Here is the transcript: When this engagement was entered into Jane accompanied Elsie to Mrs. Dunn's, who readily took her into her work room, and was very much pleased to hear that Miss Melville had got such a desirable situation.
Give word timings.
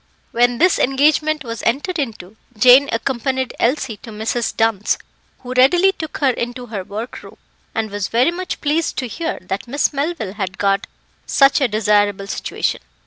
When 0.31 0.57
this 0.57 0.79
engagement 0.79 1.43
was 1.43 1.61
entered 1.61 1.99
into 1.99 2.35
Jane 2.57 2.89
accompanied 2.91 3.53
Elsie 3.59 3.97
to 3.97 4.09
Mrs. 4.09 4.57
Dunn's, 4.57 4.97
who 5.41 5.53
readily 5.55 5.91
took 5.91 6.17
her 6.17 6.31
into 6.31 6.65
her 6.65 6.83
work 6.83 7.21
room, 7.21 7.37
and 7.75 7.91
was 7.91 8.07
very 8.07 8.31
much 8.31 8.61
pleased 8.61 8.97
to 8.97 9.07
hear 9.07 9.37
that 9.43 9.67
Miss 9.67 9.93
Melville 9.93 10.33
had 10.33 10.57
got 10.57 10.87
such 11.27 11.61
a 11.61 11.67
desirable 11.67 12.25
situation. 12.25 12.81